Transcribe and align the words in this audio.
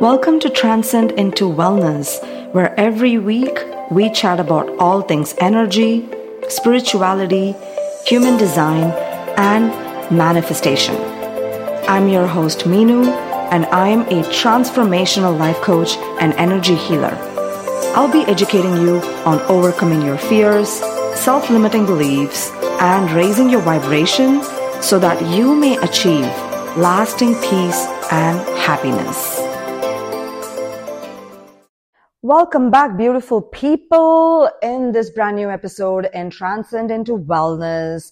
Welcome 0.00 0.40
to 0.40 0.50
Transcend 0.50 1.12
into 1.12 1.44
Wellness, 1.44 2.20
where 2.52 2.78
every 2.78 3.16
week 3.16 3.58
we 3.90 4.10
chat 4.12 4.38
about 4.38 4.68
all 4.78 5.00
things 5.00 5.34
energy, 5.38 6.06
spirituality, 6.50 7.54
human 8.04 8.36
design, 8.36 8.92
and 9.38 9.70
manifestation. 10.14 10.94
I'm 11.88 12.10
your 12.10 12.26
host, 12.26 12.66
Minu, 12.66 13.06
and 13.50 13.64
I'm 13.66 14.02
a 14.02 14.22
transformational 14.24 15.38
life 15.38 15.56
coach 15.62 15.96
and 16.20 16.34
energy 16.34 16.74
healer. 16.74 17.16
I'll 17.96 18.12
be 18.12 18.30
educating 18.30 18.76
you 18.76 18.98
on 19.24 19.40
overcoming 19.50 20.02
your 20.02 20.18
fears, 20.18 20.68
self 21.18 21.48
limiting 21.48 21.86
beliefs, 21.86 22.50
and 22.82 23.10
raising 23.12 23.48
your 23.48 23.62
vibration 23.62 24.42
so 24.82 24.98
that 24.98 25.22
you 25.34 25.54
may 25.54 25.78
achieve 25.78 26.26
lasting 26.76 27.34
peace 27.36 27.86
and 28.12 28.38
happiness. 28.58 29.45
Welcome 32.28 32.72
back, 32.72 32.96
beautiful 32.96 33.40
people, 33.40 34.50
in 34.60 34.90
this 34.90 35.10
brand 35.10 35.36
new 35.36 35.48
episode 35.48 36.08
in 36.12 36.28
Transcend 36.30 36.90
into 36.90 37.16
Wellness. 37.16 38.10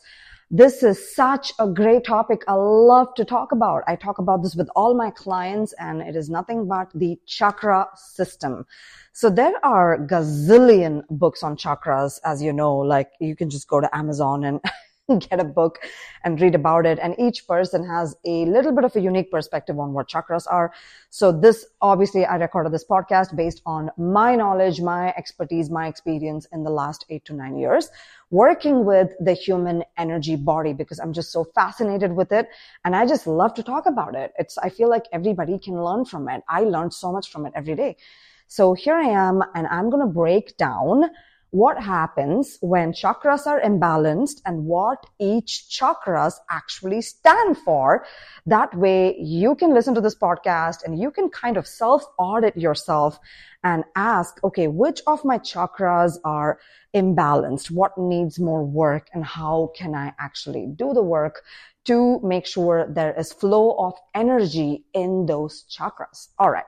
This 0.52 0.84
is 0.84 1.16
such 1.16 1.52
a 1.59 1.66
great 1.66 2.05
topic 2.05 2.45
I 2.46 2.52
love 2.52 3.12
to 3.16 3.24
talk 3.24 3.50
about. 3.50 3.82
I 3.88 3.96
talk 3.96 4.19
about 4.19 4.45
this 4.45 4.55
with 4.55 4.69
all 4.77 4.95
my 4.95 5.10
clients, 5.10 5.74
and 5.80 6.00
it 6.00 6.14
is 6.14 6.30
nothing 6.30 6.69
but 6.69 6.92
the 6.95 7.19
chakra 7.27 7.88
system. 7.96 8.66
So 9.12 9.30
there 9.30 9.55
are 9.64 9.98
gazillion 9.98 11.02
books 11.10 11.42
on 11.42 11.56
chakras, 11.56 12.20
as 12.24 12.41
you 12.41 12.52
know, 12.52 12.77
like 12.77 13.10
you 13.19 13.34
can 13.34 13.50
just 13.50 13.66
go 13.66 13.80
to 13.80 13.92
Amazon 13.92 14.44
and 14.44 14.60
get 15.30 15.40
a 15.40 15.44
book 15.44 15.80
and 16.24 16.40
read 16.40 16.54
about 16.54 16.86
it. 16.86 16.98
And 16.98 17.14
each 17.18 17.46
person 17.46 17.86
has 17.86 18.16
a 18.24 18.46
little 18.46 18.72
bit 18.72 18.84
of 18.84 18.96
a 18.96 19.00
unique 19.00 19.30
perspective 19.30 19.78
on 19.78 19.92
what 19.92 20.08
chakras 20.08 20.46
are. 20.50 20.72
So 21.10 21.32
this, 21.32 21.66
obviously, 21.80 22.24
I 22.24 22.36
recorded 22.36 22.72
this 22.72 22.84
podcast 22.84 23.36
based 23.36 23.62
on 23.66 23.91
my 23.98 24.34
knowledge, 24.36 24.80
my 24.80 25.08
expertise, 25.16 25.70
my 25.70 25.88
experience 25.88 26.46
in 26.52 26.64
the 26.64 26.70
last 26.70 27.05
eight 27.11 27.24
to 27.27 27.34
nine 27.34 27.56
years 27.56 27.91
working 28.30 28.84
with 28.84 29.12
the 29.20 29.33
human 29.33 29.84
energy 29.96 30.34
body 30.34 30.72
because 30.72 30.98
I'm 30.98 31.12
just 31.12 31.30
so 31.30 31.44
fascinated 31.55 32.12
with 32.12 32.33
it. 32.33 32.48
And 32.84 32.96
I 32.96 33.06
just 33.06 33.28
love 33.28 33.55
to 33.55 33.62
talk 33.62 33.86
about 33.86 34.16
it. 34.16 34.33
It's, 34.39 34.58
I 34.58 34.70
feel 34.70 34.91
like 34.91 35.05
everybody 35.12 35.58
can 35.58 35.80
learn 35.80 36.05
from 36.05 36.28
it. 36.28 36.42
I 36.48 36.62
learned 36.62 36.92
so 36.92 37.12
much 37.12 37.30
from 37.30 37.46
it 37.46 37.52
every 37.55 37.77
day. 37.77 37.96
So 38.48 38.74
here 38.74 38.94
I 38.94 39.08
am 39.08 39.42
and 39.55 39.66
I'm 39.68 39.89
going 39.89 40.05
to 40.05 40.12
break 40.12 40.56
down 40.56 41.05
what 41.55 41.80
happens 41.80 42.58
when 42.62 42.92
chakras 42.92 43.47
are 43.47 43.60
imbalanced 43.60 44.41
and 44.44 44.64
what 44.64 45.06
each 45.20 45.66
chakras 45.70 46.34
actually 46.50 47.00
stand 47.00 47.56
for. 47.56 48.05
That 48.44 48.77
way 48.77 49.16
you 49.20 49.55
can 49.55 49.72
listen 49.72 49.94
to 49.94 50.00
this 50.00 50.16
podcast 50.16 50.83
and 50.84 50.98
you 50.98 51.12
can 51.12 51.28
kind 51.28 51.56
of 51.56 51.64
self 51.64 52.02
audit 52.19 52.56
yourself 52.56 53.20
and 53.62 53.84
ask, 53.94 54.42
okay, 54.42 54.66
which 54.66 55.00
of 55.06 55.24
my 55.24 55.38
chakras 55.38 56.19
are 56.24 56.58
imbalanced? 56.92 57.70
What 57.70 57.96
needs 57.96 58.41
more 58.41 58.64
work 58.64 59.06
and 59.14 59.24
how 59.24 59.70
can 59.77 59.94
I 59.94 60.12
actually 60.18 60.66
do 60.74 60.92
the 60.92 61.05
work 61.05 61.44
to 61.84 62.18
make 62.24 62.46
sure 62.46 62.84
there 62.92 63.14
is 63.16 63.33
flow 63.33 63.77
of 63.78 63.94
energy 64.12 64.86
in 64.92 65.27
those 65.27 65.64
chakras? 65.70 66.30
All 66.36 66.50
right. 66.50 66.66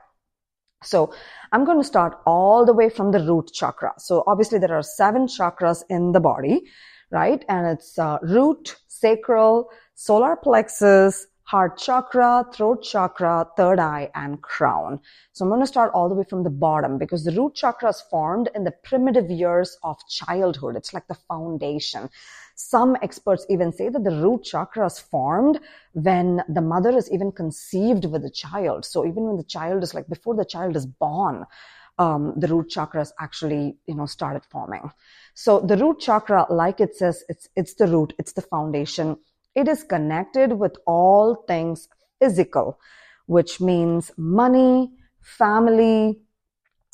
So 0.83 1.13
I'm 1.51 1.65
going 1.65 1.79
to 1.79 1.83
start 1.83 2.19
all 2.25 2.65
the 2.65 2.73
way 2.73 2.89
from 2.89 3.11
the 3.11 3.19
root 3.19 3.51
chakra. 3.53 3.93
So 3.97 4.23
obviously 4.27 4.59
there 4.59 4.75
are 4.75 4.83
seven 4.83 5.27
chakras 5.27 5.83
in 5.89 6.11
the 6.11 6.19
body, 6.19 6.63
right? 7.11 7.43
And 7.49 7.67
it's 7.67 7.97
uh, 7.97 8.19
root, 8.21 8.75
sacral, 8.87 9.69
solar 9.95 10.35
plexus, 10.35 11.25
heart 11.43 11.77
chakra, 11.77 12.45
throat 12.53 12.83
chakra, 12.83 13.47
third 13.55 13.79
eye, 13.79 14.11
and 14.15 14.41
crown. 14.41 14.99
So 15.31 15.45
I'm 15.45 15.49
going 15.49 15.61
to 15.61 15.67
start 15.67 15.91
all 15.93 16.09
the 16.09 16.15
way 16.15 16.25
from 16.29 16.43
the 16.43 16.49
bottom 16.49 16.97
because 16.97 17.23
the 17.23 17.31
root 17.31 17.55
chakra 17.55 17.89
is 17.89 18.03
formed 18.11 18.49
in 18.53 18.65
the 18.65 18.73
primitive 18.83 19.31
years 19.31 19.77
of 19.83 19.97
childhood. 20.09 20.75
It's 20.75 20.93
like 20.93 21.07
the 21.07 21.15
foundation. 21.15 22.09
Some 22.59 22.97
experts 23.03 23.45
even 23.49 23.71
say 23.71 23.89
that 23.89 24.03
the 24.03 24.19
root 24.19 24.43
chakra 24.43 24.87
is 24.87 24.97
formed 24.97 25.59
when 25.93 26.41
the 26.49 26.59
mother 26.59 26.89
is 26.89 27.09
even 27.11 27.31
conceived 27.31 28.05
with 28.05 28.23
the 28.23 28.31
child. 28.31 28.83
So 28.83 29.05
even 29.05 29.25
when 29.25 29.37
the 29.37 29.43
child 29.43 29.83
is 29.83 29.93
like 29.93 30.07
before 30.07 30.33
the 30.33 30.43
child 30.43 30.75
is 30.75 30.87
born, 30.87 31.45
um, 31.99 32.33
the 32.35 32.47
root 32.47 32.71
chakras 32.71 33.11
actually, 33.19 33.77
you 33.85 33.93
know, 33.93 34.07
started 34.07 34.43
forming. 34.43 34.89
So 35.35 35.59
the 35.59 35.77
root 35.77 35.99
chakra, 35.99 36.47
like 36.49 36.81
it 36.81 36.95
says, 36.95 37.23
it's, 37.29 37.47
it's 37.55 37.75
the 37.75 37.85
root, 37.85 38.13
it's 38.17 38.33
the 38.33 38.41
foundation. 38.41 39.17
It 39.53 39.67
is 39.67 39.83
connected 39.83 40.53
with 40.53 40.77
all 40.87 41.43
things 41.47 41.87
physical, 42.19 42.79
which 43.27 43.61
means 43.61 44.09
money, 44.17 44.93
family, 45.21 46.21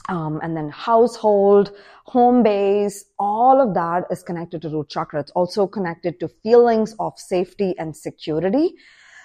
um, 0.09 0.40
and 0.44 0.56
then 0.56 0.69
household, 0.69 1.72
home 2.06 2.44
base, 2.44 3.06
all 3.19 3.62
of 3.62 3.74
that 3.74 4.06
is 4.12 4.24
connected 4.24 4.62
to 4.62 4.69
root 4.69 4.90
chakra. 4.90 5.19
It's 5.19 5.31
also 5.31 5.68
connected 5.68 6.19
to 6.19 6.28
feelings 6.28 6.96
of 7.00 7.18
safety 7.18 7.74
and 7.78 7.96
security. 7.96 8.75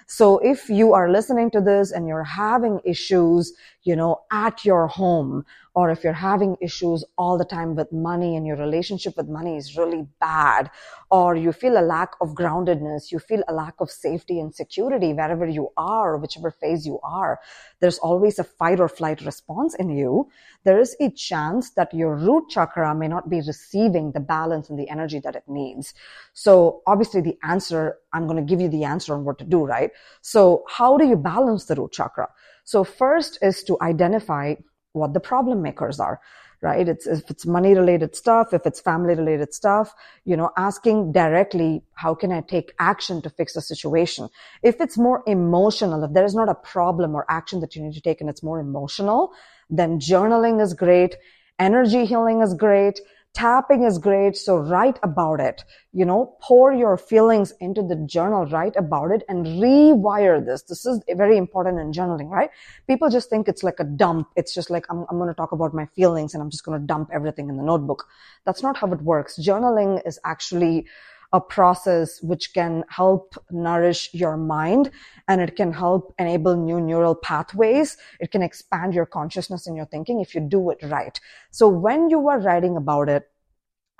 So 0.06 0.38
if 0.38 0.70
you 0.70 0.94
are 0.94 1.10
listening 1.10 1.50
to 1.50 1.60
this 1.60 1.92
and 1.92 2.08
you're 2.08 2.24
having 2.24 2.80
issues, 2.84 3.52
you 3.88 3.96
know, 3.96 4.20
at 4.30 4.66
your 4.66 4.86
home, 4.86 5.44
or 5.74 5.90
if 5.90 6.04
you're 6.04 6.12
having 6.30 6.56
issues 6.60 7.04
all 7.16 7.38
the 7.38 7.50
time 7.56 7.74
with 7.74 7.90
money 7.90 8.36
and 8.36 8.46
your 8.46 8.56
relationship 8.56 9.16
with 9.16 9.28
money 9.28 9.56
is 9.56 9.78
really 9.78 10.06
bad, 10.20 10.70
or 11.10 11.34
you 11.34 11.52
feel 11.52 11.78
a 11.78 11.88
lack 11.96 12.12
of 12.20 12.34
groundedness, 12.40 13.10
you 13.10 13.18
feel 13.18 13.42
a 13.48 13.54
lack 13.54 13.76
of 13.80 13.90
safety 13.90 14.40
and 14.40 14.54
security 14.54 15.14
wherever 15.14 15.46
you 15.46 15.68
are, 15.78 16.18
whichever 16.18 16.50
phase 16.50 16.84
you 16.84 17.00
are, 17.02 17.40
there's 17.80 17.98
always 17.98 18.38
a 18.38 18.44
fight 18.44 18.78
or 18.78 18.88
flight 18.88 19.22
response 19.22 19.74
in 19.76 19.88
you. 19.88 20.28
There 20.64 20.78
is 20.78 20.94
a 21.00 21.10
chance 21.10 21.70
that 21.70 21.94
your 21.94 22.14
root 22.14 22.50
chakra 22.50 22.94
may 22.94 23.08
not 23.08 23.30
be 23.30 23.40
receiving 23.40 24.12
the 24.12 24.20
balance 24.20 24.68
and 24.68 24.78
the 24.78 24.90
energy 24.90 25.18
that 25.20 25.34
it 25.34 25.44
needs. 25.48 25.94
So 26.34 26.82
obviously 26.86 27.22
the 27.22 27.38
answer, 27.42 27.96
I'm 28.12 28.26
going 28.26 28.44
to 28.44 28.50
give 28.50 28.60
you 28.60 28.68
the 28.68 28.84
answer 28.84 29.14
on 29.14 29.24
what 29.24 29.38
to 29.38 29.44
do, 29.44 29.64
right? 29.64 29.92
So 30.20 30.64
how 30.68 30.98
do 30.98 31.06
you 31.06 31.16
balance 31.16 31.64
the 31.64 31.76
root 31.76 31.92
chakra? 31.92 32.28
So 32.72 32.84
first 32.84 33.38
is 33.40 33.64
to 33.64 33.78
identify 33.80 34.56
what 34.92 35.14
the 35.14 35.20
problem 35.20 35.62
makers 35.62 35.98
are 35.98 36.20
right? 36.60 36.88
It's, 36.88 37.06
if 37.06 37.30
it's 37.30 37.46
money 37.46 37.72
related 37.72 38.16
stuff, 38.16 38.52
if 38.52 38.66
it's 38.66 38.80
family 38.80 39.14
related 39.14 39.54
stuff, 39.54 39.94
you 40.24 40.36
know, 40.36 40.50
asking 40.56 41.12
directly, 41.12 41.82
how 41.94 42.16
can 42.16 42.32
I 42.32 42.40
take 42.40 42.72
action 42.80 43.22
to 43.22 43.30
fix 43.30 43.52
the 43.52 43.60
situation? 43.60 44.28
If 44.64 44.80
it's 44.80 44.98
more 44.98 45.22
emotional, 45.28 46.02
if 46.02 46.12
there 46.14 46.24
is 46.24 46.34
not 46.34 46.48
a 46.48 46.56
problem 46.56 47.14
or 47.14 47.24
action 47.30 47.60
that 47.60 47.76
you 47.76 47.82
need 47.84 47.94
to 47.94 48.00
take 48.00 48.20
and 48.20 48.28
it's 48.28 48.42
more 48.42 48.58
emotional, 48.58 49.32
then 49.70 50.00
journaling 50.00 50.60
is 50.60 50.74
great. 50.74 51.14
Energy 51.60 52.04
healing 52.06 52.42
is 52.42 52.54
great 52.54 53.00
tapping 53.38 53.84
is 53.84 53.98
great. 53.98 54.36
So 54.36 54.56
write 54.56 54.98
about 55.04 55.38
it, 55.38 55.64
you 55.92 56.04
know, 56.04 56.36
pour 56.42 56.72
your 56.72 56.96
feelings 56.96 57.52
into 57.60 57.82
the 57.82 57.94
journal, 57.94 58.46
write 58.46 58.74
about 58.74 59.12
it 59.12 59.22
and 59.28 59.46
rewire 59.46 60.44
this. 60.44 60.62
This 60.62 60.84
is 60.84 61.00
very 61.16 61.36
important 61.36 61.78
in 61.78 61.92
journaling, 61.92 62.28
right? 62.30 62.50
People 62.88 63.08
just 63.08 63.30
think 63.30 63.46
it's 63.46 63.62
like 63.62 63.78
a 63.78 63.84
dump. 63.84 64.26
It's 64.34 64.52
just 64.52 64.70
like, 64.70 64.86
I'm, 64.90 65.06
I'm 65.08 65.18
going 65.18 65.28
to 65.28 65.34
talk 65.34 65.52
about 65.52 65.72
my 65.72 65.86
feelings 65.94 66.34
and 66.34 66.42
I'm 66.42 66.50
just 66.50 66.64
going 66.64 66.80
to 66.80 66.84
dump 66.84 67.10
everything 67.12 67.48
in 67.48 67.56
the 67.56 67.62
notebook. 67.62 68.08
That's 68.44 68.64
not 68.64 68.76
how 68.76 68.92
it 68.92 69.02
works. 69.02 69.38
Journaling 69.38 70.04
is 70.04 70.18
actually 70.24 70.88
a 71.32 71.40
process 71.40 72.22
which 72.22 72.54
can 72.54 72.84
help 72.88 73.34
nourish 73.50 74.12
your 74.14 74.36
mind 74.36 74.90
and 75.26 75.40
it 75.40 75.56
can 75.56 75.72
help 75.72 76.14
enable 76.18 76.56
new 76.56 76.80
neural 76.80 77.14
pathways. 77.14 77.96
It 78.18 78.30
can 78.30 78.42
expand 78.42 78.94
your 78.94 79.06
consciousness 79.06 79.66
and 79.66 79.76
your 79.76 79.86
thinking 79.86 80.20
if 80.20 80.34
you 80.34 80.40
do 80.40 80.70
it 80.70 80.78
right. 80.82 81.18
So 81.50 81.68
when 81.68 82.08
you 82.08 82.28
are 82.28 82.40
writing 82.40 82.76
about 82.76 83.08
it, 83.10 83.24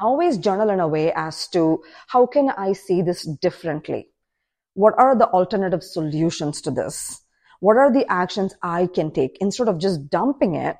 always 0.00 0.38
journal 0.38 0.70
in 0.70 0.80
a 0.80 0.88
way 0.88 1.12
as 1.12 1.48
to 1.48 1.82
how 2.06 2.26
can 2.26 2.50
I 2.50 2.72
see 2.72 3.02
this 3.02 3.24
differently? 3.24 4.08
What 4.74 4.94
are 4.96 5.16
the 5.16 5.28
alternative 5.28 5.82
solutions 5.82 6.62
to 6.62 6.70
this? 6.70 7.20
What 7.60 7.76
are 7.76 7.92
the 7.92 8.06
actions 8.10 8.54
I 8.62 8.86
can 8.86 9.10
take 9.10 9.36
instead 9.40 9.68
of 9.68 9.78
just 9.78 10.08
dumping 10.08 10.54
it? 10.54 10.76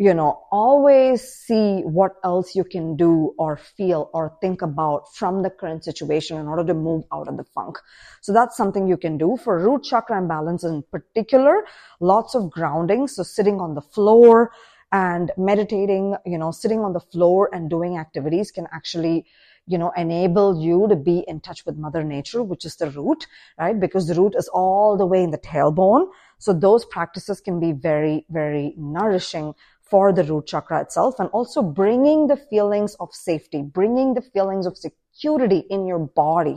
You 0.00 0.14
know, 0.14 0.42
always 0.50 1.20
see 1.20 1.82
what 1.82 2.12
else 2.24 2.54
you 2.54 2.64
can 2.64 2.96
do 2.96 3.34
or 3.36 3.58
feel 3.58 4.08
or 4.14 4.34
think 4.40 4.62
about 4.62 5.14
from 5.14 5.42
the 5.42 5.50
current 5.50 5.84
situation 5.84 6.38
in 6.38 6.48
order 6.48 6.64
to 6.64 6.72
move 6.72 7.04
out 7.12 7.28
of 7.28 7.36
the 7.36 7.44
funk. 7.44 7.76
So 8.22 8.32
that's 8.32 8.56
something 8.56 8.88
you 8.88 8.96
can 8.96 9.18
do 9.18 9.36
for 9.36 9.62
root 9.62 9.84
chakra 9.84 10.16
imbalance 10.16 10.64
in 10.64 10.84
particular. 10.90 11.66
Lots 12.00 12.34
of 12.34 12.50
grounding. 12.50 13.08
So 13.08 13.22
sitting 13.22 13.60
on 13.60 13.74
the 13.74 13.82
floor 13.82 14.52
and 14.90 15.32
meditating, 15.36 16.16
you 16.24 16.38
know, 16.38 16.50
sitting 16.50 16.80
on 16.80 16.94
the 16.94 17.00
floor 17.00 17.50
and 17.52 17.68
doing 17.68 17.98
activities 17.98 18.50
can 18.50 18.68
actually 18.72 19.26
you 19.66 19.78
know, 19.78 19.92
enable 19.96 20.60
you 20.60 20.88
to 20.88 20.96
be 20.96 21.24
in 21.28 21.38
touch 21.38 21.64
with 21.64 21.76
mother 21.76 22.02
nature, 22.02 22.42
which 22.42 22.64
is 22.64 22.74
the 22.76 22.90
root, 22.90 23.26
right? 23.56 23.78
Because 23.78 24.08
the 24.08 24.14
root 24.14 24.34
is 24.36 24.48
all 24.48 24.96
the 24.96 25.06
way 25.06 25.22
in 25.22 25.30
the 25.30 25.38
tailbone. 25.38 26.08
So 26.38 26.52
those 26.52 26.84
practices 26.84 27.40
can 27.40 27.60
be 27.60 27.70
very, 27.70 28.24
very 28.30 28.74
nourishing 28.76 29.54
for 29.90 30.12
the 30.12 30.24
root 30.24 30.46
chakra 30.46 30.80
itself 30.80 31.18
and 31.18 31.28
also 31.30 31.62
bringing 31.62 32.28
the 32.28 32.36
feelings 32.36 32.94
of 33.00 33.12
safety, 33.12 33.62
bringing 33.62 34.14
the 34.14 34.22
feelings 34.22 34.66
of 34.66 34.76
security 34.76 35.64
in 35.70 35.86
your 35.86 35.98
body. 35.98 36.56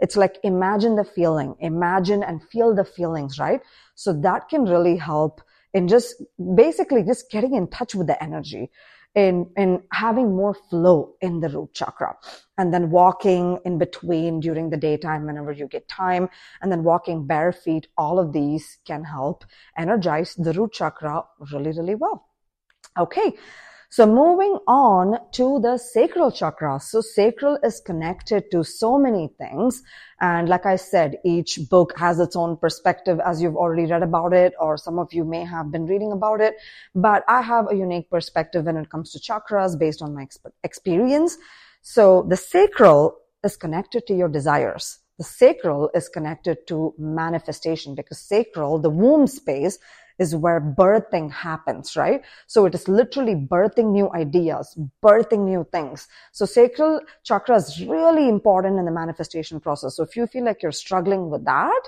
It's 0.00 0.16
like 0.16 0.36
imagine 0.44 0.96
the 0.96 1.04
feeling, 1.04 1.56
imagine 1.60 2.22
and 2.22 2.42
feel 2.50 2.74
the 2.74 2.84
feelings, 2.84 3.38
right? 3.38 3.60
So 3.94 4.12
that 4.20 4.48
can 4.48 4.64
really 4.64 4.96
help 4.96 5.40
in 5.72 5.88
just 5.88 6.22
basically 6.54 7.02
just 7.02 7.30
getting 7.30 7.54
in 7.54 7.68
touch 7.68 7.94
with 7.94 8.06
the 8.06 8.22
energy 8.22 8.70
in 9.16 9.50
in 9.56 9.82
having 9.92 10.36
more 10.36 10.54
flow 10.68 11.14
in 11.22 11.40
the 11.40 11.48
root 11.48 11.72
chakra 11.72 12.14
and 12.58 12.72
then 12.72 12.90
walking 12.90 13.58
in 13.64 13.78
between 13.78 14.40
during 14.40 14.68
the 14.70 14.76
daytime 14.76 15.24
whenever 15.26 15.52
you 15.52 15.66
get 15.66 15.88
time 15.88 16.28
and 16.60 16.70
then 16.70 16.84
walking 16.84 17.26
bare 17.26 17.52
feet 17.52 17.88
all 17.96 18.18
of 18.18 18.32
these 18.32 18.78
can 18.86 19.04
help 19.04 19.44
energize 19.78 20.34
the 20.34 20.52
root 20.52 20.72
chakra 20.72 21.22
really 21.50 21.72
really 21.72 21.94
well 21.94 22.28
okay 22.98 23.34
so 23.88 24.04
moving 24.04 24.58
on 24.66 25.18
to 25.32 25.60
the 25.60 25.78
sacral 25.78 26.32
chakra. 26.32 26.80
So 26.80 27.00
sacral 27.00 27.58
is 27.62 27.80
connected 27.80 28.50
to 28.50 28.64
so 28.64 28.98
many 28.98 29.30
things. 29.38 29.82
And 30.20 30.48
like 30.48 30.66
I 30.66 30.76
said, 30.76 31.18
each 31.24 31.60
book 31.70 31.94
has 31.96 32.18
its 32.18 32.34
own 32.34 32.56
perspective 32.56 33.20
as 33.24 33.40
you've 33.40 33.56
already 33.56 33.86
read 33.86 34.02
about 34.02 34.32
it, 34.32 34.54
or 34.58 34.76
some 34.76 34.98
of 34.98 35.12
you 35.12 35.24
may 35.24 35.44
have 35.44 35.70
been 35.70 35.86
reading 35.86 36.12
about 36.12 36.40
it. 36.40 36.56
But 36.94 37.22
I 37.28 37.42
have 37.42 37.70
a 37.70 37.76
unique 37.76 38.10
perspective 38.10 38.64
when 38.64 38.76
it 38.76 38.90
comes 38.90 39.12
to 39.12 39.20
chakras 39.20 39.78
based 39.78 40.02
on 40.02 40.14
my 40.14 40.26
experience. 40.64 41.38
So 41.82 42.26
the 42.28 42.36
sacral 42.36 43.18
is 43.44 43.56
connected 43.56 44.06
to 44.08 44.14
your 44.14 44.28
desires. 44.28 44.98
The 45.18 45.24
sacral 45.24 45.90
is 45.94 46.08
connected 46.08 46.66
to 46.66 46.92
manifestation 46.98 47.94
because 47.94 48.18
sacral, 48.18 48.78
the 48.78 48.90
womb 48.90 49.26
space, 49.26 49.78
is 50.18 50.34
where 50.34 50.60
birthing 50.60 51.30
happens, 51.30 51.96
right? 51.96 52.22
So 52.46 52.66
it 52.66 52.74
is 52.74 52.88
literally 52.88 53.34
birthing 53.34 53.92
new 53.92 54.10
ideas, 54.12 54.78
birthing 55.02 55.44
new 55.44 55.66
things. 55.72 56.08
So 56.32 56.46
sacral 56.46 57.00
chakra 57.24 57.56
is 57.56 57.84
really 57.86 58.28
important 58.28 58.78
in 58.78 58.84
the 58.84 58.90
manifestation 58.90 59.60
process. 59.60 59.96
So 59.96 60.02
if 60.02 60.16
you 60.16 60.26
feel 60.26 60.44
like 60.44 60.62
you're 60.62 60.72
struggling 60.72 61.30
with 61.30 61.44
that, 61.44 61.82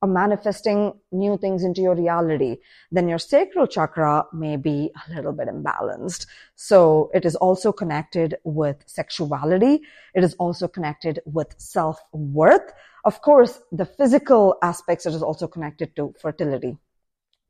or 0.00 0.08
manifesting 0.08 0.92
new 1.10 1.36
things 1.38 1.64
into 1.64 1.80
your 1.80 1.94
reality, 1.94 2.58
then 2.92 3.08
your 3.08 3.18
sacral 3.18 3.66
chakra 3.66 4.24
may 4.32 4.56
be 4.56 4.92
a 4.94 5.14
little 5.14 5.32
bit 5.32 5.48
imbalanced. 5.48 6.26
So 6.54 7.10
it 7.12 7.24
is 7.24 7.34
also 7.34 7.72
connected 7.72 8.36
with 8.44 8.76
sexuality. 8.86 9.80
It 10.14 10.22
is 10.22 10.34
also 10.34 10.68
connected 10.68 11.20
with 11.24 11.52
self-worth. 11.58 12.72
Of 13.04 13.22
course, 13.22 13.60
the 13.72 13.86
physical 13.86 14.56
aspects, 14.62 15.04
it 15.04 15.14
is 15.14 15.22
also 15.22 15.48
connected 15.48 15.96
to 15.96 16.14
fertility. 16.20 16.78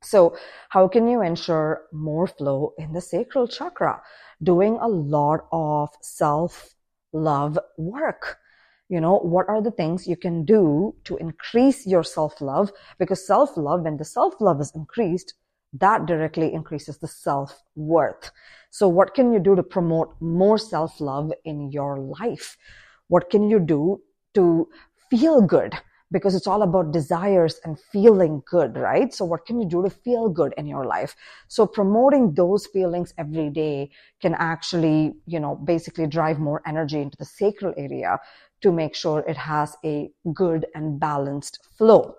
So 0.01 0.35
how 0.69 0.87
can 0.87 1.07
you 1.07 1.21
ensure 1.21 1.83
more 1.91 2.27
flow 2.27 2.73
in 2.77 2.93
the 2.93 3.01
sacral 3.01 3.47
chakra? 3.47 4.01
Doing 4.41 4.77
a 4.79 4.87
lot 4.87 5.47
of 5.51 5.89
self 6.01 6.75
love 7.11 7.59
work. 7.77 8.37
You 8.87 9.01
know, 9.01 9.19
what 9.19 9.47
are 9.49 9.61
the 9.61 9.71
things 9.71 10.07
you 10.07 10.15
can 10.15 10.45
do 10.45 10.95
to 11.03 11.17
increase 11.17 11.85
your 11.85 12.03
self 12.03 12.41
love? 12.41 12.71
Because 12.97 13.25
self 13.25 13.55
love, 13.57 13.81
when 13.81 13.97
the 13.97 14.05
self 14.05 14.33
love 14.39 14.61
is 14.61 14.71
increased, 14.73 15.33
that 15.73 16.05
directly 16.05 16.53
increases 16.53 16.97
the 16.97 17.07
self 17.07 17.61
worth. 17.75 18.31
So 18.71 18.87
what 18.87 19.13
can 19.13 19.31
you 19.33 19.39
do 19.39 19.55
to 19.55 19.63
promote 19.63 20.15
more 20.21 20.57
self 20.57 20.99
love 21.01 21.31
in 21.43 21.71
your 21.71 21.99
life? 21.99 22.57
What 23.07 23.29
can 23.29 23.49
you 23.49 23.59
do 23.59 24.01
to 24.33 24.69
feel 25.09 25.41
good? 25.41 25.75
Because 26.11 26.35
it's 26.35 26.47
all 26.47 26.63
about 26.63 26.91
desires 26.91 27.59
and 27.63 27.79
feeling 27.79 28.41
good, 28.49 28.75
right? 28.77 29.13
So 29.13 29.25
what 29.25 29.45
can 29.45 29.59
you 29.59 29.67
do 29.67 29.83
to 29.83 29.89
feel 29.89 30.29
good 30.29 30.53
in 30.57 30.65
your 30.65 30.85
life? 30.85 31.15
So 31.47 31.65
promoting 31.65 32.33
those 32.33 32.65
feelings 32.65 33.13
every 33.17 33.49
day 33.49 33.91
can 34.21 34.35
actually, 34.35 35.13
you 35.25 35.39
know, 35.39 35.55
basically 35.55 36.07
drive 36.07 36.39
more 36.39 36.61
energy 36.65 36.99
into 36.99 37.17
the 37.17 37.25
sacral 37.25 37.73
area 37.77 38.19
to 38.61 38.71
make 38.71 38.95
sure 38.95 39.19
it 39.27 39.37
has 39.37 39.75
a 39.85 40.09
good 40.33 40.65
and 40.75 40.99
balanced 40.99 41.59
flow. 41.77 42.15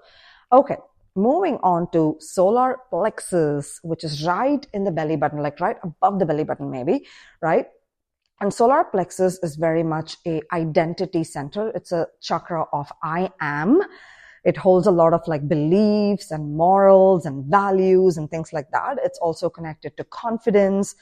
Okay. 0.52 0.76
Moving 1.16 1.58
on 1.64 1.90
to 1.90 2.16
solar 2.20 2.78
plexus, 2.88 3.80
which 3.82 4.04
is 4.04 4.24
right 4.24 4.64
in 4.72 4.84
the 4.84 4.92
belly 4.92 5.16
button, 5.16 5.42
like 5.42 5.58
right 5.58 5.76
above 5.82 6.20
the 6.20 6.24
belly 6.24 6.44
button, 6.44 6.70
maybe, 6.70 7.06
right? 7.42 7.66
And 8.40 8.54
solar 8.54 8.84
plexus 8.84 9.38
is 9.42 9.56
very 9.56 9.82
much 9.82 10.16
a 10.26 10.40
identity 10.52 11.24
center. 11.24 11.70
It's 11.74 11.92
a 11.92 12.06
chakra 12.22 12.64
of 12.72 12.90
I 13.02 13.30
am. 13.40 13.82
It 14.44 14.56
holds 14.56 14.86
a 14.86 14.90
lot 14.90 15.12
of 15.12 15.20
like 15.26 15.46
beliefs 15.46 16.30
and 16.30 16.56
morals 16.56 17.26
and 17.26 17.44
values 17.44 18.16
and 18.16 18.30
things 18.30 18.52
like 18.54 18.70
that. 18.70 18.96
It's 19.04 19.18
also 19.18 19.50
connected 19.50 19.94
to 19.98 20.04
confidence. 20.04 20.94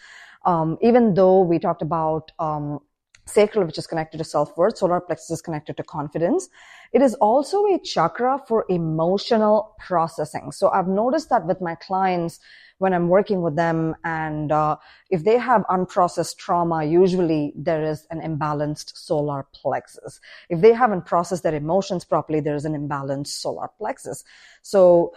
Um, 0.44 0.78
even 0.82 1.14
though 1.14 1.42
we 1.42 1.60
talked 1.60 1.82
about 1.82 2.32
um, 2.40 2.80
sacral, 3.26 3.64
which 3.64 3.78
is 3.78 3.86
connected 3.86 4.18
to 4.18 4.24
self-worth, 4.24 4.78
solar 4.78 5.00
plexus 5.00 5.30
is 5.30 5.42
connected 5.42 5.76
to 5.76 5.84
confidence. 5.84 6.48
It 6.92 7.02
is 7.02 7.14
also 7.14 7.66
a 7.66 7.78
chakra 7.78 8.42
for 8.48 8.64
emotional 8.68 9.76
processing. 9.78 10.50
So 10.50 10.70
I've 10.70 10.88
noticed 10.88 11.30
that 11.30 11.46
with 11.46 11.60
my 11.60 11.76
clients, 11.76 12.40
when 12.78 12.94
I'm 12.94 13.08
working 13.08 13.42
with 13.42 13.56
them. 13.56 13.94
And 14.04 14.50
uh, 14.50 14.76
if 15.10 15.24
they 15.24 15.38
have 15.38 15.62
unprocessed 15.68 16.36
trauma, 16.38 16.84
usually 16.84 17.52
there 17.56 17.82
is 17.84 18.06
an 18.10 18.20
imbalanced 18.20 18.96
solar 18.96 19.46
plexus. 19.52 20.20
If 20.48 20.60
they 20.60 20.72
haven't 20.72 21.06
processed 21.06 21.42
their 21.42 21.54
emotions 21.54 22.04
properly, 22.04 22.40
there 22.40 22.56
is 22.56 22.64
an 22.64 22.74
imbalanced 22.74 23.28
solar 23.28 23.68
plexus. 23.78 24.24
So 24.62 25.12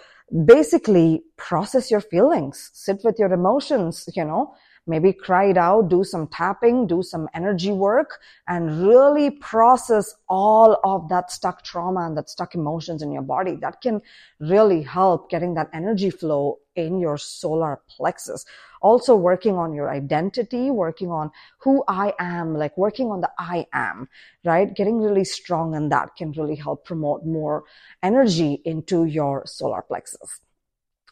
basically 0.46 1.24
process 1.38 1.92
your 1.92 2.02
feelings, 2.02 2.72
sit 2.74 3.02
with 3.04 3.18
your 3.19 3.31
emotions, 3.31 4.08
you 4.16 4.25
know, 4.25 4.56
maybe 4.88 5.13
cry 5.13 5.45
it 5.45 5.57
out, 5.57 5.89
do 5.89 6.04
some 6.04 6.28
tapping, 6.28 6.88
do 6.88 7.04
some 7.04 7.28
energy 7.33 7.72
work 7.72 8.19
and 8.48 8.88
really 8.88 9.30
process 9.30 10.16
all 10.28 10.80
of 10.83 11.07
that 11.10 11.31
stuck 11.31 11.63
trauma 11.63 12.06
and 12.06 12.18
that 12.18 12.30
stuck 12.30 12.56
emotions 12.56 13.01
in 13.01 13.12
your 13.12 13.22
body. 13.22 13.56
That 13.56 13.81
can 13.81 14.01
really 14.39 14.81
help 14.81 15.30
getting 15.30 15.54
that 15.54 15.69
energy 15.74 16.10
flow 16.10 16.60
in 16.75 17.00
your 17.00 17.18
solar 17.18 17.81
plexus. 17.89 18.45
Also 18.81 19.16
working 19.16 19.56
on 19.56 19.74
your 19.74 19.92
identity, 19.92 20.72
working 20.72 21.12
on 21.12 21.31
who 21.60 21.84
I 21.88 22.13
am, 22.19 22.56
like 22.56 22.75
working 22.77 23.12
on 23.12 23.22
the 23.22 23.30
I 23.38 23.68
am, 23.74 24.10
right? 24.44 24.74
Getting 24.74 25.00
really 25.00 25.25
strong 25.25 25.75
in 25.75 25.89
that 25.89 26.16
can 26.16 26.31
really 26.31 26.56
help 26.56 26.86
promote 26.86 27.25
more 27.25 27.63
energy 28.01 28.62
into 28.66 29.06
your 29.06 29.44
solar 29.45 29.84
plexus. 29.84 30.39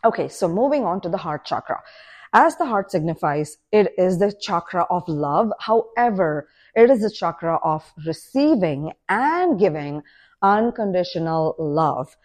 Okay, 0.03 0.29
so 0.29 0.47
moving 0.47 0.85
on 0.85 1.01
to 1.01 1.09
the 1.09 1.17
heart 1.17 1.45
chakra. 1.45 1.81
As 2.33 2.57
the 2.57 2.65
heart 2.65 2.91
signifies, 2.91 3.57
it 3.71 3.93
is 3.97 4.19
the 4.19 4.31
chakra 4.31 4.85
of 4.89 5.07
love. 5.07 5.51
However, 5.59 6.47
it 6.75 6.89
is 6.89 7.01
the 7.01 7.09
chakra 7.09 7.59
of 7.63 7.91
receiving 8.05 8.93
and 9.07 9.59
giving 9.59 10.03
unconditional 10.41 11.55
love. 11.57 12.15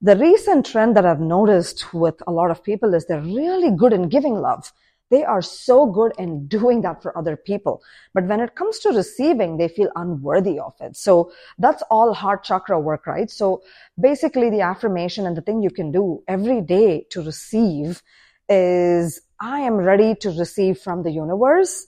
The 0.00 0.16
recent 0.16 0.64
trend 0.64 0.96
that 0.96 1.04
I've 1.04 1.20
noticed 1.20 1.92
with 1.92 2.22
a 2.26 2.32
lot 2.32 2.50
of 2.50 2.64
people 2.64 2.94
is 2.94 3.04
they're 3.04 3.20
really 3.20 3.70
good 3.70 3.92
in 3.92 4.08
giving 4.08 4.34
love. 4.34 4.72
They 5.10 5.24
are 5.24 5.42
so 5.42 5.86
good 5.86 6.12
in 6.18 6.46
doing 6.46 6.80
that 6.82 7.02
for 7.02 7.16
other 7.18 7.36
people. 7.36 7.82
But 8.14 8.24
when 8.24 8.40
it 8.40 8.54
comes 8.54 8.78
to 8.78 8.90
receiving, 8.90 9.58
they 9.58 9.68
feel 9.68 9.90
unworthy 9.96 10.58
of 10.58 10.72
it. 10.80 10.96
So 10.96 11.32
that's 11.58 11.82
all 11.90 12.14
heart 12.14 12.44
chakra 12.44 12.80
work, 12.80 13.06
right? 13.06 13.28
So 13.28 13.62
basically 14.00 14.48
the 14.48 14.62
affirmation 14.62 15.26
and 15.26 15.36
the 15.36 15.42
thing 15.42 15.62
you 15.62 15.70
can 15.70 15.90
do 15.90 16.22
every 16.28 16.62
day 16.62 17.06
to 17.10 17.22
receive 17.22 18.02
is 18.48 19.20
I 19.40 19.60
am 19.60 19.74
ready 19.74 20.14
to 20.16 20.30
receive 20.30 20.78
from 20.78 21.02
the 21.02 21.10
universe. 21.10 21.86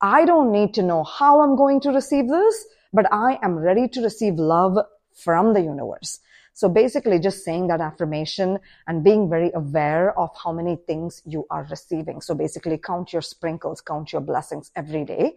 I 0.00 0.24
don't 0.24 0.52
need 0.52 0.74
to 0.74 0.82
know 0.82 1.04
how 1.04 1.40
I'm 1.40 1.56
going 1.56 1.80
to 1.80 1.90
receive 1.90 2.28
this, 2.28 2.66
but 2.92 3.06
I 3.12 3.38
am 3.42 3.56
ready 3.56 3.88
to 3.88 4.02
receive 4.02 4.34
love 4.34 4.78
from 5.14 5.52
the 5.54 5.60
universe. 5.60 6.20
So 6.54 6.68
basically 6.68 7.18
just 7.18 7.44
saying 7.44 7.66
that 7.68 7.80
affirmation 7.80 8.58
and 8.86 9.02
being 9.02 9.28
very 9.28 9.50
aware 9.54 10.16
of 10.18 10.30
how 10.42 10.52
many 10.52 10.76
things 10.86 11.20
you 11.26 11.46
are 11.50 11.66
receiving. 11.68 12.20
So 12.20 12.34
basically 12.34 12.78
count 12.78 13.12
your 13.12 13.22
sprinkles, 13.22 13.80
count 13.80 14.12
your 14.12 14.22
blessings 14.22 14.70
every 14.76 15.04
day 15.04 15.36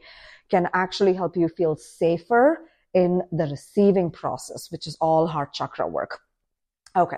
can 0.50 0.70
actually 0.74 1.14
help 1.14 1.36
you 1.36 1.50
feel 1.50 1.76
safer 1.76 2.70
in 2.94 3.22
the 3.32 3.46
receiving 3.46 4.10
process, 4.10 4.72
which 4.72 4.88
is 4.88 4.98
all 5.02 5.28
heart 5.28 5.54
chakra 5.54 5.88
work. 5.88 6.20
Okay. 6.96 7.18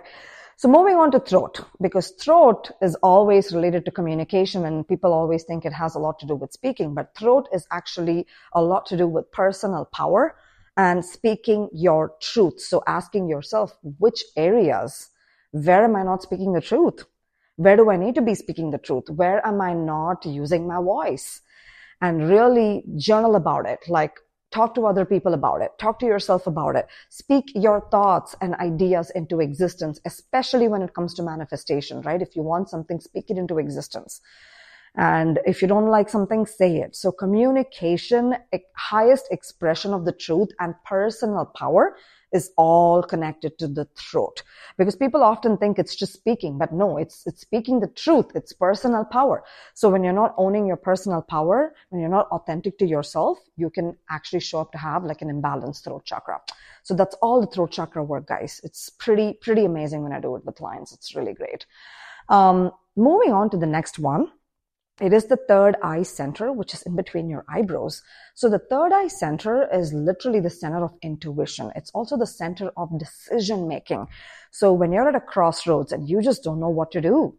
So 0.59 0.67
moving 0.67 0.97
on 0.97 1.09
to 1.11 1.21
throat, 1.21 1.61
because 1.79 2.09
throat 2.09 2.69
is 2.81 2.93
always 2.95 3.53
related 3.53 3.85
to 3.85 3.91
communication 3.91 4.65
and 4.65 4.85
people 4.85 5.13
always 5.13 5.45
think 5.45 5.63
it 5.63 5.71
has 5.71 5.95
a 5.95 5.99
lot 5.99 6.19
to 6.19 6.25
do 6.25 6.35
with 6.35 6.51
speaking, 6.51 6.93
but 6.93 7.15
throat 7.17 7.47
is 7.53 7.65
actually 7.71 8.27
a 8.51 8.61
lot 8.61 8.85
to 8.87 8.97
do 8.97 9.07
with 9.07 9.31
personal 9.31 9.85
power 9.85 10.35
and 10.75 11.05
speaking 11.05 11.69
your 11.71 12.11
truth. 12.21 12.59
So 12.59 12.83
asking 12.87 13.29
yourself, 13.29 13.77
which 13.99 14.21
areas, 14.35 15.07
where 15.51 15.85
am 15.85 15.95
I 15.95 16.03
not 16.03 16.23
speaking 16.23 16.51
the 16.51 16.59
truth? 16.59 17.05
Where 17.55 17.77
do 17.77 17.89
I 17.89 17.95
need 17.95 18.15
to 18.15 18.21
be 18.21 18.35
speaking 18.35 18.71
the 18.71 18.79
truth? 18.79 19.09
Where 19.09 19.39
am 19.47 19.61
I 19.61 19.73
not 19.73 20.25
using 20.25 20.67
my 20.67 20.81
voice? 20.81 21.39
And 22.01 22.27
really 22.27 22.83
journal 22.97 23.37
about 23.37 23.65
it. 23.65 23.79
Like, 23.87 24.19
Talk 24.51 24.73
to 24.75 24.87
other 24.87 25.05
people 25.05 25.33
about 25.33 25.61
it. 25.61 25.71
Talk 25.77 25.99
to 25.99 26.05
yourself 26.05 26.47
about 26.47 26.75
it. 26.75 26.87
Speak 27.09 27.51
your 27.53 27.87
thoughts 27.91 28.35
and 28.41 28.55
ideas 28.55 29.11
into 29.11 29.39
existence, 29.39 29.99
especially 30.05 30.67
when 30.67 30.81
it 30.81 30.93
comes 30.93 31.13
to 31.15 31.23
manifestation, 31.23 32.01
right? 32.01 32.21
If 32.21 32.35
you 32.35 32.41
want 32.41 32.69
something, 32.69 32.99
speak 32.99 33.29
it 33.29 33.37
into 33.37 33.59
existence. 33.59 34.21
And 34.95 35.39
if 35.45 35.61
you 35.61 35.67
don't 35.67 35.87
like 35.87 36.09
something, 36.09 36.47
say 36.47 36.77
it. 36.77 36.95
So 36.95 37.11
communication, 37.11 38.35
highest 38.75 39.27
expression 39.29 39.93
of 39.93 40.05
the 40.05 40.11
truth 40.11 40.49
and 40.59 40.73
personal 40.83 41.45
power 41.45 41.95
is 42.31 42.51
all 42.57 43.01
connected 43.03 43.57
to 43.59 43.67
the 43.67 43.85
throat 43.95 44.43
because 44.77 44.95
people 44.95 45.23
often 45.23 45.57
think 45.57 45.79
it's 45.79 45.95
just 45.95 46.13
speaking, 46.13 46.57
but 46.57 46.71
no, 46.71 46.97
it's, 46.97 47.23
it's 47.25 47.41
speaking 47.41 47.79
the 47.79 47.87
truth. 47.87 48.27
It's 48.35 48.53
personal 48.53 49.05
power. 49.05 49.43
So 49.73 49.89
when 49.89 50.03
you're 50.03 50.13
not 50.13 50.35
owning 50.37 50.65
your 50.65 50.77
personal 50.77 51.21
power, 51.21 51.73
when 51.89 52.01
you're 52.01 52.09
not 52.09 52.27
authentic 52.31 52.77
to 52.79 52.85
yourself, 52.85 53.39
you 53.57 53.69
can 53.69 53.97
actually 54.09 54.39
show 54.41 54.59
up 54.59 54.71
to 54.71 54.77
have 54.77 55.03
like 55.03 55.21
an 55.21 55.29
imbalanced 55.29 55.83
throat 55.83 56.05
chakra. 56.05 56.39
So 56.83 56.93
that's 56.93 57.15
all 57.21 57.41
the 57.41 57.47
throat 57.47 57.71
chakra 57.71 58.03
work, 58.03 58.27
guys. 58.27 58.61
It's 58.63 58.89
pretty, 58.89 59.33
pretty 59.33 59.65
amazing 59.65 60.03
when 60.03 60.13
I 60.13 60.19
do 60.19 60.35
it 60.35 60.45
with 60.45 60.55
clients. 60.55 60.93
It's 60.93 61.15
really 61.15 61.33
great. 61.33 61.65
Um, 62.29 62.71
moving 62.95 63.33
on 63.33 63.49
to 63.49 63.57
the 63.57 63.65
next 63.65 63.99
one 63.99 64.31
it 65.01 65.13
is 65.13 65.25
the 65.25 65.37
third 65.47 65.75
eye 65.81 66.03
center, 66.03 66.51
which 66.51 66.73
is 66.73 66.81
in 66.83 66.95
between 66.95 67.29
your 67.29 67.45
eyebrows. 67.49 68.01
So 68.35 68.49
the 68.49 68.59
third 68.59 68.91
eye 68.91 69.07
center 69.07 69.67
is 69.73 69.93
literally 69.93 70.39
the 70.39 70.49
center 70.49 70.83
of 70.83 70.93
intuition. 71.01 71.71
It's 71.75 71.91
also 71.91 72.17
the 72.17 72.27
center 72.27 72.71
of 72.75 72.99
decision 72.99 73.67
making. 73.67 74.07
So 74.51 74.73
when 74.73 74.91
you're 74.91 75.07
at 75.07 75.15
a 75.15 75.21
crossroads 75.21 75.91
and 75.91 76.09
you 76.09 76.21
just 76.21 76.43
don't 76.43 76.59
know 76.59 76.69
what 76.69 76.91
to 76.91 77.01
do, 77.01 77.37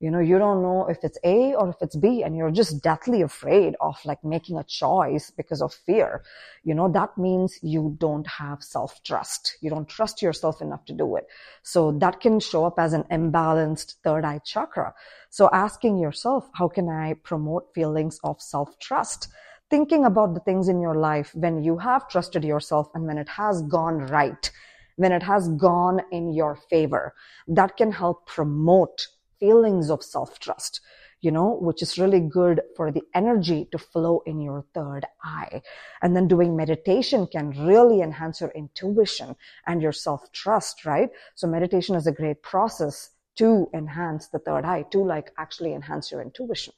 you 0.00 0.10
know, 0.10 0.18
you 0.18 0.38
don't 0.38 0.62
know 0.62 0.86
if 0.88 1.04
it's 1.04 1.18
A 1.24 1.54
or 1.54 1.68
if 1.68 1.76
it's 1.82 1.94
B 1.94 2.22
and 2.22 2.34
you're 2.34 2.50
just 2.50 2.82
deathly 2.82 3.20
afraid 3.20 3.76
of 3.82 3.98
like 4.06 4.24
making 4.24 4.56
a 4.56 4.64
choice 4.64 5.30
because 5.30 5.60
of 5.60 5.74
fear. 5.74 6.24
You 6.64 6.74
know, 6.74 6.90
that 6.90 7.18
means 7.18 7.58
you 7.62 7.96
don't 7.98 8.26
have 8.26 8.62
self 8.62 9.02
trust. 9.02 9.58
You 9.60 9.68
don't 9.68 9.86
trust 9.86 10.22
yourself 10.22 10.62
enough 10.62 10.86
to 10.86 10.94
do 10.94 11.16
it. 11.16 11.26
So 11.62 11.92
that 11.98 12.20
can 12.20 12.40
show 12.40 12.64
up 12.64 12.78
as 12.78 12.94
an 12.94 13.04
imbalanced 13.10 13.96
third 14.02 14.24
eye 14.24 14.40
chakra. 14.42 14.94
So 15.28 15.50
asking 15.52 15.98
yourself, 15.98 16.48
how 16.54 16.68
can 16.68 16.88
I 16.88 17.12
promote 17.22 17.74
feelings 17.74 18.18
of 18.24 18.40
self 18.40 18.78
trust? 18.78 19.28
Thinking 19.68 20.06
about 20.06 20.32
the 20.32 20.40
things 20.40 20.68
in 20.68 20.80
your 20.80 20.94
life 20.94 21.30
when 21.34 21.62
you 21.62 21.76
have 21.76 22.08
trusted 22.08 22.42
yourself 22.42 22.88
and 22.94 23.06
when 23.06 23.18
it 23.18 23.28
has 23.28 23.60
gone 23.62 23.98
right, 24.06 24.50
when 24.96 25.12
it 25.12 25.22
has 25.22 25.50
gone 25.50 26.00
in 26.10 26.32
your 26.32 26.56
favor, 26.70 27.12
that 27.48 27.76
can 27.76 27.92
help 27.92 28.26
promote 28.26 29.06
feelings 29.40 29.90
of 29.90 30.04
self-trust, 30.04 30.80
you 31.20 31.30
know, 31.30 31.58
which 31.60 31.82
is 31.82 31.98
really 31.98 32.20
good 32.20 32.60
for 32.76 32.92
the 32.92 33.02
energy 33.14 33.68
to 33.72 33.78
flow 33.78 34.22
in 34.26 34.40
your 34.40 34.64
third 34.74 35.04
eye. 35.24 35.62
And 36.02 36.14
then 36.14 36.28
doing 36.28 36.56
meditation 36.56 37.26
can 37.26 37.50
really 37.66 38.00
enhance 38.00 38.40
your 38.40 38.50
intuition 38.50 39.34
and 39.66 39.82
your 39.82 39.92
self-trust, 39.92 40.84
right? 40.84 41.10
So 41.34 41.48
meditation 41.48 41.96
is 41.96 42.06
a 42.06 42.12
great 42.12 42.42
process 42.42 43.10
to 43.40 43.70
enhance 43.72 44.28
the 44.28 44.38
third 44.38 44.66
eye, 44.66 44.84
to 44.90 45.02
like 45.02 45.32
actually 45.38 45.72
enhance 45.72 46.12
your 46.12 46.20
intuition. 46.20 46.74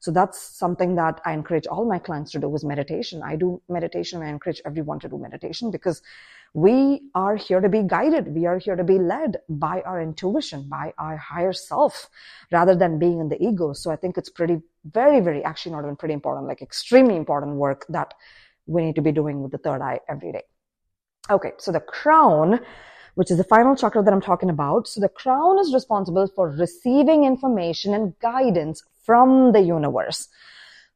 So 0.00 0.10
that's 0.10 0.40
something 0.40 0.94
that 0.94 1.20
I 1.26 1.34
encourage 1.34 1.66
all 1.66 1.84
my 1.84 1.98
clients 1.98 2.32
to 2.32 2.38
do 2.38 2.54
is 2.54 2.64
meditation. 2.64 3.22
I 3.22 3.36
do 3.36 3.60
meditation. 3.68 4.22
I 4.22 4.28
encourage 4.28 4.62
everyone 4.64 4.98
to 5.00 5.10
do 5.10 5.18
meditation 5.18 5.70
because 5.70 6.00
we 6.54 7.02
are 7.14 7.36
here 7.36 7.60
to 7.60 7.68
be 7.68 7.82
guided. 7.82 8.34
We 8.34 8.46
are 8.46 8.56
here 8.56 8.76
to 8.76 8.84
be 8.84 8.98
led 8.98 9.36
by 9.46 9.82
our 9.82 10.00
intuition, 10.00 10.70
by 10.70 10.94
our 10.96 11.18
higher 11.18 11.52
self, 11.52 12.08
rather 12.50 12.74
than 12.74 12.98
being 12.98 13.20
in 13.20 13.28
the 13.28 13.42
ego. 13.42 13.74
So 13.74 13.90
I 13.90 13.96
think 13.96 14.16
it's 14.16 14.30
pretty, 14.30 14.62
very, 14.90 15.20
very, 15.20 15.44
actually 15.44 15.72
not 15.72 15.84
even 15.84 15.96
pretty 15.96 16.14
important, 16.14 16.46
like 16.46 16.62
extremely 16.62 17.16
important 17.16 17.56
work 17.56 17.84
that 17.90 18.14
we 18.64 18.82
need 18.86 18.94
to 18.94 19.02
be 19.02 19.12
doing 19.12 19.42
with 19.42 19.52
the 19.52 19.58
third 19.58 19.82
eye 19.82 20.00
every 20.08 20.32
day. 20.32 20.44
Okay. 21.28 21.52
So 21.58 21.72
the 21.72 21.80
crown, 21.80 22.60
which 23.16 23.30
is 23.30 23.38
the 23.38 23.44
final 23.44 23.74
chakra 23.74 24.02
that 24.02 24.12
I'm 24.12 24.20
talking 24.20 24.50
about. 24.50 24.86
So 24.86 25.00
the 25.00 25.08
crown 25.08 25.58
is 25.58 25.74
responsible 25.74 26.28
for 26.28 26.50
receiving 26.50 27.24
information 27.24 27.92
and 27.94 28.16
guidance 28.20 28.82
from 29.04 29.52
the 29.52 29.60
universe. 29.60 30.28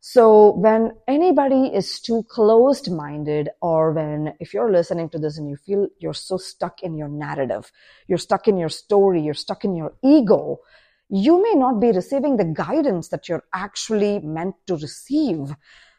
So 0.00 0.52
when 0.52 0.92
anybody 1.08 1.66
is 1.74 1.98
too 1.98 2.22
closed 2.28 2.90
minded 2.90 3.48
or 3.62 3.92
when, 3.92 4.34
if 4.38 4.52
you're 4.52 4.70
listening 4.70 5.08
to 5.10 5.18
this 5.18 5.38
and 5.38 5.48
you 5.48 5.56
feel 5.56 5.88
you're 5.98 6.14
so 6.14 6.36
stuck 6.36 6.82
in 6.82 6.94
your 6.94 7.08
narrative, 7.08 7.72
you're 8.06 8.18
stuck 8.18 8.48
in 8.48 8.58
your 8.58 8.68
story, 8.68 9.22
you're 9.22 9.34
stuck 9.34 9.64
in 9.64 9.74
your 9.74 9.94
ego, 10.04 10.60
you 11.08 11.42
may 11.42 11.54
not 11.54 11.80
be 11.80 11.90
receiving 11.90 12.36
the 12.36 12.44
guidance 12.44 13.08
that 13.08 13.30
you're 13.30 13.44
actually 13.54 14.18
meant 14.20 14.54
to 14.66 14.76
receive. 14.76 15.54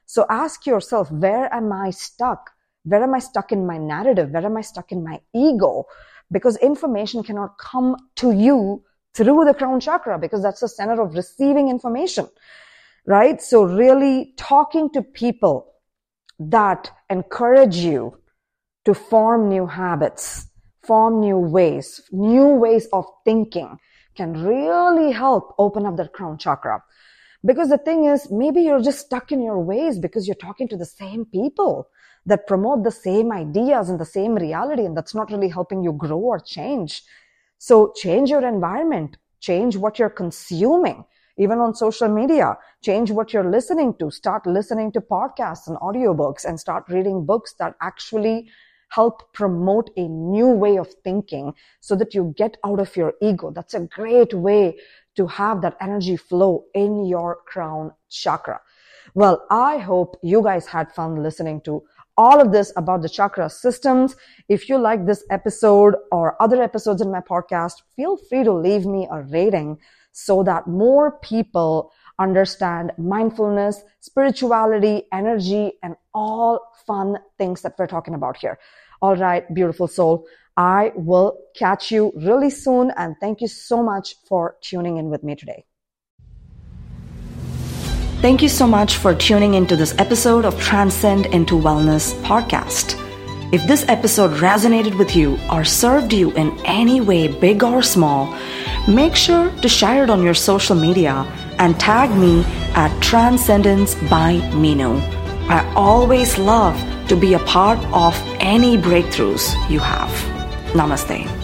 So 0.05 0.27
ask 0.29 0.67
yourself, 0.67 1.11
where 1.11 1.51
am 1.53 1.71
I 1.73 1.89
stuck? 1.89 2.51
Where 2.83 3.03
am 3.03 3.13
I 3.13 3.19
stuck 3.19 3.51
in 3.51 3.65
my 3.65 3.77
narrative? 3.77 4.31
Where 4.31 4.45
am 4.45 4.57
I 4.57 4.61
stuck 4.61 4.91
in 4.91 5.03
my 5.03 5.19
ego? 5.33 5.85
Because 6.31 6.57
information 6.57 7.23
cannot 7.23 7.57
come 7.57 7.95
to 8.15 8.31
you 8.31 8.83
through 9.13 9.45
the 9.45 9.53
crown 9.53 9.79
chakra 9.79 10.17
because 10.17 10.41
that's 10.41 10.61
the 10.61 10.69
center 10.69 11.01
of 11.01 11.13
receiving 11.13 11.69
information 11.69 12.27
right? 13.05 13.41
So 13.41 13.63
really 13.63 14.33
talking 14.37 14.89
to 14.91 15.01
people 15.01 15.73
that 16.39 16.91
encourage 17.09 17.75
you 17.75 18.17
to 18.85 18.93
form 18.93 19.49
new 19.49 19.67
habits, 19.67 20.47
form 20.83 21.19
new 21.19 21.37
ways, 21.37 22.01
new 22.11 22.47
ways 22.47 22.87
of 22.93 23.05
thinking 23.25 23.77
can 24.15 24.33
really 24.43 25.11
help 25.11 25.53
open 25.57 25.85
up 25.85 25.97
that 25.97 26.13
crown 26.13 26.37
chakra. 26.37 26.83
Because 27.43 27.69
the 27.69 27.77
thing 27.77 28.05
is, 28.05 28.29
maybe 28.31 28.61
you're 28.61 28.81
just 28.81 29.05
stuck 29.05 29.31
in 29.31 29.41
your 29.41 29.59
ways 29.59 29.97
because 29.97 30.27
you're 30.27 30.35
talking 30.35 30.67
to 30.67 30.77
the 30.77 30.85
same 30.85 31.25
people 31.25 31.87
that 32.25 32.47
promote 32.47 32.83
the 32.83 32.91
same 32.91 33.31
ideas 33.31 33.89
and 33.89 33.99
the 33.99 34.05
same 34.05 34.35
reality, 34.35 34.85
and 34.85 34.95
that's 34.95 35.15
not 35.15 35.31
really 35.31 35.49
helping 35.49 35.83
you 35.83 35.93
grow 35.93 36.17
or 36.17 36.39
change. 36.39 37.03
So 37.57 37.93
change 37.95 38.29
your 38.29 38.47
environment, 38.47 39.17
change 39.39 39.75
what 39.75 39.99
you're 39.99 40.09
consuming, 40.09 41.05
even 41.37 41.59
on 41.59 41.73
social 41.73 42.07
media. 42.07 42.57
Change 42.83 43.11
what 43.11 43.33
you're 43.33 43.49
listening 43.49 43.95
to. 43.99 44.11
Start 44.11 44.45
listening 44.45 44.91
to 44.91 45.01
podcasts 45.01 45.67
and 45.67 45.77
audiobooks 45.77 46.45
and 46.45 46.59
start 46.59 46.83
reading 46.89 47.25
books 47.25 47.53
that 47.59 47.75
actually 47.81 48.49
help 48.89 49.33
promote 49.33 49.89
a 49.95 50.07
new 50.07 50.47
way 50.47 50.77
of 50.77 50.93
thinking 51.03 51.53
so 51.79 51.95
that 51.95 52.13
you 52.13 52.33
get 52.37 52.57
out 52.65 52.79
of 52.79 52.95
your 52.97 53.13
ego. 53.21 53.49
That's 53.51 53.73
a 53.73 53.81
great 53.81 54.33
way 54.33 54.77
to 55.15 55.27
have 55.27 55.61
that 55.61 55.77
energy 55.79 56.17
flow 56.17 56.65
in 56.73 57.05
your 57.05 57.39
crown 57.45 57.93
chakra. 58.09 58.59
Well, 59.13 59.45
I 59.49 59.77
hope 59.77 60.17
you 60.21 60.43
guys 60.43 60.67
had 60.67 60.91
fun 60.91 61.23
listening 61.23 61.61
to 61.61 61.83
all 62.21 62.39
of 62.39 62.51
this 62.51 62.71
about 62.75 63.01
the 63.01 63.09
chakra 63.09 63.49
systems. 63.49 64.15
If 64.47 64.69
you 64.69 64.77
like 64.77 65.07
this 65.07 65.23
episode 65.31 65.95
or 66.11 66.39
other 66.39 66.61
episodes 66.61 67.01
in 67.01 67.11
my 67.11 67.21
podcast, 67.33 67.81
feel 67.95 68.15
free 68.15 68.43
to 68.43 68.53
leave 68.53 68.85
me 68.85 69.07
a 69.11 69.23
rating 69.23 69.79
so 70.11 70.43
that 70.43 70.67
more 70.67 71.17
people 71.31 71.91
understand 72.19 72.91
mindfulness, 72.99 73.81
spirituality, 74.01 74.95
energy, 75.11 75.71
and 75.81 75.95
all 76.13 76.59
fun 76.85 77.17
things 77.39 77.63
that 77.63 77.73
we're 77.79 77.87
talking 77.87 78.13
about 78.13 78.37
here. 78.37 78.59
All 79.01 79.15
right, 79.15 79.51
beautiful 79.51 79.87
soul. 79.87 80.27
I 80.55 80.91
will 80.95 81.39
catch 81.57 81.89
you 81.89 82.11
really 82.15 82.51
soon 82.51 82.91
and 82.97 83.15
thank 83.19 83.41
you 83.41 83.47
so 83.47 83.81
much 83.81 84.13
for 84.29 84.57
tuning 84.61 84.97
in 84.97 85.09
with 85.09 85.23
me 85.23 85.35
today. 85.35 85.65
Thank 88.21 88.43
you 88.43 88.49
so 88.49 88.67
much 88.67 88.97
for 88.97 89.15
tuning 89.15 89.55
into 89.55 89.75
this 89.75 89.95
episode 89.97 90.45
of 90.45 90.61
Transcend 90.61 91.25
into 91.25 91.55
Wellness 91.55 92.13
podcast. 92.21 92.93
If 93.51 93.65
this 93.67 93.83
episode 93.87 94.37
resonated 94.37 94.95
with 94.99 95.15
you 95.15 95.39
or 95.51 95.63
served 95.63 96.13
you 96.13 96.29
in 96.33 96.55
any 96.63 97.01
way, 97.01 97.29
big 97.29 97.63
or 97.63 97.81
small, 97.81 98.31
make 98.87 99.15
sure 99.15 99.49
to 99.63 99.67
share 99.67 100.03
it 100.03 100.11
on 100.11 100.21
your 100.21 100.35
social 100.35 100.75
media 100.75 101.25
and 101.57 101.79
tag 101.79 102.15
me 102.15 102.43
at 102.75 102.95
Transcendence 103.01 103.95
by 104.07 104.33
Meenu. 104.53 105.01
I 105.49 105.73
always 105.75 106.37
love 106.37 106.77
to 107.07 107.15
be 107.15 107.33
a 107.33 107.39
part 107.39 107.79
of 107.91 108.15
any 108.39 108.77
breakthroughs 108.77 109.49
you 109.67 109.79
have. 109.79 110.11
Namaste. 110.73 111.40